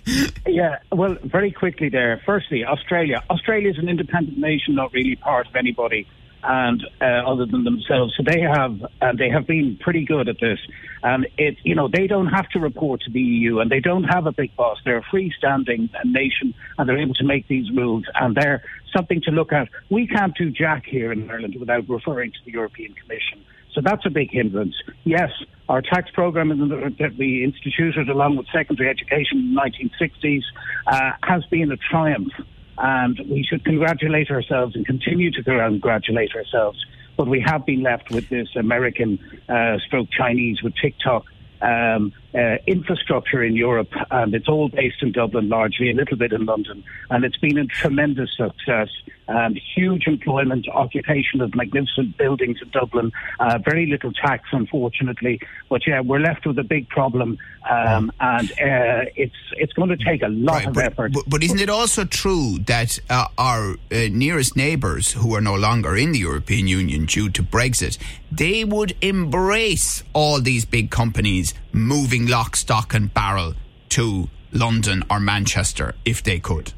Yeah, 0.48 0.80
well, 0.90 1.18
very 1.22 1.52
quickly 1.52 1.90
there. 1.90 2.22
Firstly, 2.26 2.64
Australia. 2.64 3.22
Australia 3.30 3.70
is 3.70 3.78
an 3.78 3.90
independent 3.90 4.38
nation, 4.38 4.76
not 4.76 4.94
really 4.94 5.18
part 5.18 5.48
of 5.48 5.56
anybody 5.58 6.08
and 6.44 6.84
uh, 7.02 7.06
other 7.06 7.46
than 7.46 7.64
themselves. 7.64 8.14
So 8.18 8.24
they 8.24 8.42
have 8.42 8.84
uh, 9.02 9.14
they 9.18 9.30
have 9.30 9.48
been 9.48 9.78
pretty 9.82 10.06
good 10.06 10.28
at 10.28 10.40
this. 10.40 10.60
And 11.02 11.28
it 11.38 11.58
you 11.64 11.76
know 11.76 11.88
they 11.88 12.08
don't 12.08 12.28
have 12.28 12.50
to 12.50 12.60
report 12.60 13.02
to 13.02 13.12
the 13.12 13.22
EU 13.22 13.60
and 13.60 13.72
they 13.72 13.80
don't 13.80 14.04
have 14.04 14.26
a 14.26 14.32
big 14.32 14.56
boss. 14.56 14.78
They're 14.84 14.98
a 14.98 15.04
freestanding 15.04 15.90
nation 16.06 16.54
and 16.78 16.88
they're 16.88 17.00
able 17.00 17.16
to 17.16 17.24
make 17.24 17.48
these 17.48 17.70
rules 17.72 18.06
and 18.16 18.36
they're 18.36 18.64
something 18.96 19.22
to 19.22 19.32
look 19.32 19.52
at. 19.52 19.70
We 19.90 20.08
can't 20.08 20.36
do 20.36 20.52
jack 20.52 20.84
here 20.86 21.12
in 21.12 21.30
Ireland 21.30 21.56
without 21.60 21.88
referring 21.90 22.32
to 22.32 22.38
the 22.46 22.52
European 22.52 22.94
Commission. 22.94 23.44
So 23.74 23.82
that's 23.82 24.06
a 24.06 24.12
big 24.12 24.30
hindrance. 24.32 24.76
Yes, 25.04 25.32
our 25.68 25.82
tax 25.82 26.12
program 26.12 26.50
that 26.50 27.16
we 27.18 27.44
instituted 27.44 28.08
along 28.08 28.38
with 28.38 28.46
secondary 28.54 28.90
education 28.90 29.40
in 29.40 29.56
the 29.56 29.62
1960s 29.62 30.44
uh, 30.86 31.12
has 31.24 31.44
been 31.46 31.72
a 31.72 31.78
triumph 31.78 32.32
and 32.78 33.20
we 33.30 33.44
should 33.44 33.64
congratulate 33.64 34.30
ourselves 34.30 34.76
and 34.76 34.86
continue 34.86 35.32
to 35.32 35.44
congratulate 35.44 36.36
ourselves. 36.36 36.84
But 37.16 37.28
we 37.28 37.40
have 37.42 37.66
been 37.66 37.84
left 37.84 38.10
with 38.12 38.30
this 38.30 38.48
American 38.56 39.20
uh, 39.48 39.78
stroke 39.86 40.10
Chinese 40.12 40.64
with 40.64 40.74
TikTok 40.82 41.26
um, 41.64 42.12
uh, 42.36 42.58
infrastructure 42.68 43.44
in 43.44 43.56
Europe, 43.56 43.92
and 44.12 44.34
it's 44.34 44.50
all 44.50 44.70
based 44.70 45.02
in 45.02 45.12
Dublin 45.12 45.48
largely, 45.48 45.90
a 45.90 45.94
little 45.94 46.18
bit 46.18 46.34
in 46.34 46.46
London, 46.46 46.84
and 47.10 47.24
it's 47.24 47.38
been 47.38 47.58
a 47.58 47.66
tremendous 47.66 48.36
success. 48.36 48.90
Um, 49.28 49.56
huge 49.76 50.06
employment, 50.08 50.68
occupation 50.68 51.40
of 51.40 51.56
magnificent 51.56 52.18
buildings 52.18 52.58
in 52.62 52.70
Dublin, 52.70 53.12
uh, 53.40 53.58
very 53.60 53.86
little 53.86 54.12
tax, 54.12 54.50
unfortunately. 54.52 55.40
But 55.70 55.88
yeah, 55.88 56.02
we're 56.02 56.20
left 56.20 56.46
with 56.46 56.60
a 56.60 56.64
big 56.64 56.90
problem, 56.90 57.38
um, 57.70 58.12
and 58.20 58.52
uh, 58.52 59.06
it's 59.16 59.36
it's 59.54 59.72
going 59.74 59.90
to 59.90 59.98
take 59.98 60.24
a 60.24 60.28
lot 60.28 60.56
right, 60.56 60.68
of 60.68 60.74
but, 60.74 60.86
effort. 60.86 61.14
But, 61.14 61.24
but, 61.30 61.44
isn't 61.44 61.62
it 61.62 61.70
also 61.70 62.04
true 62.04 62.60
that 62.66 63.00
uh, 63.10 63.28
our 63.38 63.72
uh, 63.72 64.10
nearest 64.12 64.58
neighbours, 64.58 65.14
who 65.14 65.34
are 65.36 65.42
no 65.42 65.56
longer 65.56 65.96
in 65.96 66.12
the 66.12 66.20
European 66.20 66.68
Union 66.68 67.06
due 67.06 67.30
to 67.30 67.42
Brexit, 67.44 67.98
they 68.30 68.66
would 68.66 68.94
embrace 69.02 70.04
all 70.12 70.42
these 70.42 70.66
big 70.66 70.92
companies 70.92 71.54
moving 71.72 72.28
lock, 72.28 72.58
stock, 72.58 72.94
and 72.94 73.14
barrel 73.14 73.54
to 73.90 74.30
London 74.52 75.04
or 75.10 75.20
Manchester 75.20 75.96
if 76.04 76.22
they 76.24 76.40
could. 76.40 76.74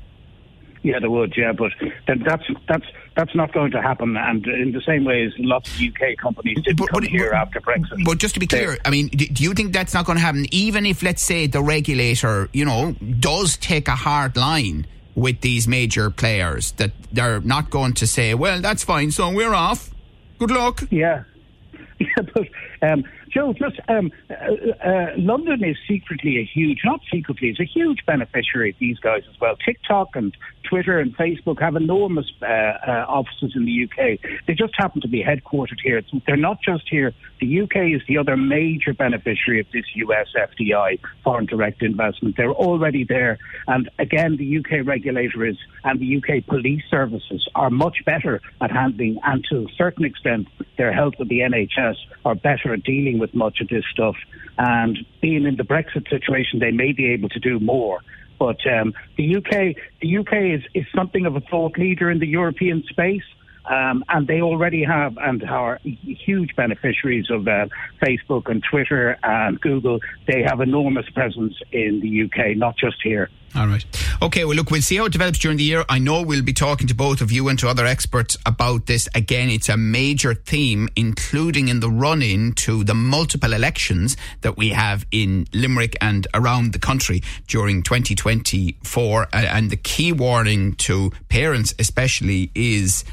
Yeah, 0.85 0.99
they 0.99 1.07
would. 1.07 1.33
Yeah, 1.35 1.51
but 1.51 1.71
that's 2.05 2.43
that's 2.69 2.85
that's 3.15 3.33
not 3.33 3.51
going 3.53 3.71
to 3.71 3.81
happen. 3.81 4.15
And 4.15 4.45
in 4.45 4.71
the 4.71 4.81
same 4.81 5.03
way 5.03 5.25
as 5.25 5.33
lots 5.39 5.67
of 5.73 5.81
UK 5.81 6.15
companies 6.15 6.61
did 6.61 6.77
but, 6.77 6.89
come 6.89 7.01
but, 7.01 7.09
here 7.09 7.31
but, 7.31 7.37
after 7.37 7.59
Brexit. 7.59 8.05
But 8.05 8.19
just 8.19 8.35
to 8.35 8.39
be 8.39 8.45
clear, 8.45 8.77
I 8.85 8.91
mean, 8.91 9.07
do 9.07 9.43
you 9.43 9.55
think 9.55 9.73
that's 9.73 9.95
not 9.95 10.05
going 10.05 10.17
to 10.17 10.21
happen? 10.21 10.45
Even 10.51 10.85
if, 10.85 11.01
let's 11.01 11.23
say, 11.23 11.47
the 11.47 11.63
regulator, 11.63 12.49
you 12.53 12.65
know, 12.65 12.91
does 13.19 13.57
take 13.57 13.87
a 13.87 13.95
hard 13.95 14.37
line 14.37 14.85
with 15.15 15.41
these 15.41 15.67
major 15.67 16.11
players, 16.11 16.73
that 16.73 16.91
they're 17.11 17.41
not 17.41 17.71
going 17.71 17.93
to 17.93 18.05
say, 18.05 18.35
"Well, 18.35 18.61
that's 18.61 18.83
fine, 18.83 19.09
so 19.09 19.31
we're 19.31 19.55
off. 19.55 19.89
Good 20.37 20.51
luck." 20.51 20.83
Yeah, 20.91 21.23
yeah, 21.99 22.21
but 22.31 22.47
um, 22.83 23.05
Joe, 23.35 23.51
just 23.51 23.81
um, 23.89 24.13
uh, 24.29 24.33
uh, 24.33 25.07
London 25.17 25.61
is 25.61 25.75
secretly 25.89 26.39
a 26.39 26.45
huge, 26.45 26.79
not 26.85 27.01
secretly, 27.11 27.49
it's 27.49 27.59
a 27.59 27.65
huge 27.65 28.05
beneficiary 28.05 28.69
of 28.69 28.77
these 28.79 28.97
guys 28.99 29.23
as 29.29 29.37
well. 29.41 29.57
TikTok 29.57 30.15
and 30.15 30.35
Twitter 30.63 30.99
and 30.99 31.15
Facebook 31.17 31.59
have 31.59 31.75
enormous 31.75 32.31
uh, 32.41 32.45
uh, 32.45 33.05
offices 33.09 33.53
in 33.55 33.65
the 33.65 33.83
UK. 33.83 34.19
They 34.47 34.53
just 34.53 34.73
happen 34.77 35.01
to 35.01 35.07
be 35.07 35.23
headquartered 35.23 35.79
here. 35.83 36.01
They're 36.25 36.37
not 36.37 36.61
just 36.61 36.85
here. 36.89 37.13
The 37.41 37.61
UK 37.61 37.93
is 37.93 38.01
the 38.07 38.17
other 38.17 38.37
major 38.37 38.93
beneficiary 38.93 39.59
of 39.59 39.67
this 39.73 39.85
US 39.95 40.27
FDI, 40.35 40.99
foreign 41.23 41.45
direct 41.45 41.83
investment. 41.83 42.37
They're 42.37 42.51
already 42.51 43.03
there. 43.03 43.37
And 43.67 43.89
again, 43.99 44.37
the 44.37 44.57
UK 44.59 44.85
regulator 44.85 45.45
is, 45.45 45.57
and 45.83 45.99
the 45.99 46.17
UK 46.17 46.45
police 46.45 46.83
services 46.89 47.47
are 47.53 47.69
much 47.69 47.97
better 48.05 48.41
at 48.61 48.71
handling, 48.71 49.19
and 49.23 49.45
to 49.49 49.65
a 49.65 49.73
certain 49.77 50.05
extent, 50.05 50.47
their 50.77 50.93
help 50.93 51.19
with 51.19 51.29
the 51.29 51.39
NHS 51.39 51.95
are 52.23 52.35
better 52.35 52.73
at 52.73 52.83
dealing 52.83 53.19
with 53.19 53.24
much 53.33 53.61
of 53.61 53.67
this 53.67 53.83
stuff. 53.91 54.15
And 54.57 54.97
being 55.21 55.45
in 55.45 55.55
the 55.55 55.63
Brexit 55.63 56.09
situation, 56.09 56.59
they 56.59 56.71
may 56.71 56.91
be 56.91 57.11
able 57.11 57.29
to 57.29 57.39
do 57.39 57.59
more. 57.59 58.01
But 58.37 58.57
um, 58.67 58.93
the 59.17 59.37
UK, 59.37 59.75
the 60.01 60.17
UK 60.17 60.33
is, 60.59 60.63
is 60.73 60.85
something 60.93 61.25
of 61.25 61.35
a 61.35 61.41
thought 61.41 61.77
leader 61.77 62.11
in 62.11 62.19
the 62.19 62.27
European 62.27 62.83
space. 62.89 63.23
Um, 63.69 64.03
and 64.09 64.27
they 64.27 64.41
already 64.41 64.83
have 64.83 65.17
and 65.17 65.43
are 65.43 65.79
huge 65.83 66.55
beneficiaries 66.55 67.29
of 67.29 67.47
uh, 67.47 67.67
Facebook 68.01 68.49
and 68.49 68.63
Twitter 68.63 69.17
and 69.23 69.59
Google. 69.59 69.99
They 70.27 70.43
have 70.43 70.61
enormous 70.61 71.09
presence 71.09 71.55
in 71.71 71.99
the 72.01 72.23
UK, 72.23 72.57
not 72.57 72.77
just 72.77 72.97
here. 73.03 73.29
All 73.55 73.67
right. 73.67 73.85
Okay, 74.21 74.43
well, 74.43 74.55
look, 74.55 74.69
we'll 74.69 74.81
see 74.81 74.97
how 74.97 75.05
it 75.05 75.13
develops 75.13 75.39
during 75.39 75.57
the 75.57 75.63
year. 75.63 75.85
I 75.87 75.97
know 75.97 76.21
we'll 76.21 76.41
be 76.41 76.51
talking 76.51 76.87
to 76.87 76.95
both 76.95 77.21
of 77.21 77.31
you 77.31 77.47
and 77.47 77.57
to 77.59 77.69
other 77.69 77.85
experts 77.85 78.37
about 78.45 78.85
this. 78.85 79.07
Again, 79.15 79.49
it's 79.49 79.69
a 79.69 79.77
major 79.77 80.33
theme, 80.33 80.89
including 80.97 81.69
in 81.69 81.79
the 81.79 81.89
run 81.89 82.21
in 82.21 82.51
to 82.53 82.83
the 82.83 82.93
multiple 82.93 83.53
elections 83.53 84.17
that 84.41 84.57
we 84.57 84.69
have 84.69 85.05
in 85.11 85.47
Limerick 85.53 85.95
and 86.01 86.27
around 86.33 86.73
the 86.73 86.79
country 86.79 87.23
during 87.47 87.81
2024. 87.81 89.27
And 89.31 89.69
the 89.69 89.77
key 89.77 90.11
warning 90.11 90.73
to 90.75 91.11
parents, 91.29 91.73
especially, 91.79 92.51
is 92.55 93.05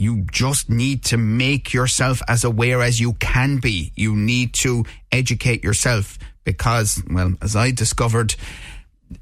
you 0.00 0.26
just 0.30 0.70
need 0.70 1.04
to 1.04 1.16
make 1.16 1.72
yourself 1.72 2.22
as 2.28 2.44
aware 2.44 2.82
as 2.82 3.00
you 3.00 3.14
can 3.14 3.58
be. 3.58 3.92
You 3.94 4.14
need 4.16 4.54
to 4.54 4.84
educate 5.12 5.64
yourself 5.64 6.18
because, 6.44 7.02
well, 7.10 7.34
as 7.42 7.56
I 7.56 7.70
discovered, 7.70 8.34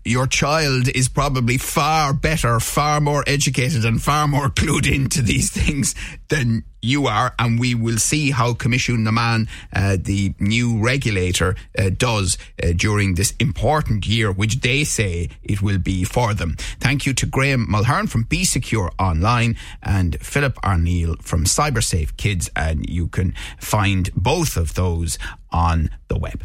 your 0.04 0.26
child 0.26 0.88
is 0.88 1.08
probably 1.08 1.58
far 1.58 2.12
better, 2.12 2.60
far 2.60 3.00
more 3.00 3.24
educated, 3.26 3.84
and 3.84 4.02
far 4.02 4.26
more 4.26 4.48
clued 4.60 4.92
into 4.92 5.22
these 5.22 5.50
things 5.50 5.94
than 6.28 6.64
you 6.80 7.06
are. 7.06 7.34
And 7.38 7.58
we 7.58 7.74
will 7.74 7.98
see 7.98 8.30
how 8.30 8.52
Coimisiún 8.52 9.00
na 9.00 9.10
Meán, 9.10 9.48
uh, 9.72 9.96
the 10.00 10.34
new 10.38 10.78
regulator, 10.78 11.56
uh, 11.78 11.90
does 11.96 12.36
uh, 12.62 12.72
during 12.76 13.14
this 13.14 13.32
important 13.40 14.06
year, 14.06 14.30
which 14.30 14.60
they 14.60 14.84
say 14.84 15.30
it 15.42 15.62
will 15.62 15.78
be 15.78 16.04
for 16.04 16.34
them. 16.34 16.56
Thank 16.80 17.06
you 17.06 17.14
to 17.14 17.26
Graham 17.26 17.66
Mulhern 17.66 18.08
from 18.08 18.24
Be 18.24 18.44
Secure 18.44 18.92
Online 18.98 19.56
and 19.82 20.20
Philip 20.20 20.56
Arneill 20.62 21.22
from 21.22 21.44
CyberSafe 21.44 22.16
Kids. 22.16 22.50
And 22.54 22.88
you 22.88 23.08
can 23.08 23.34
find 23.58 24.10
both 24.14 24.56
of 24.56 24.74
those 24.74 25.18
on 25.50 25.90
the 26.08 26.18
web. 26.18 26.44